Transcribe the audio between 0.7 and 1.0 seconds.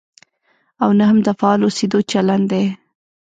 او